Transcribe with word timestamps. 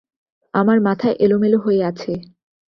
আমার 0.53 0.77
মাথা 0.81 1.09
এলোমেলো 1.19 1.57
হয়ে 1.57 1.81
আছে। 1.83 2.11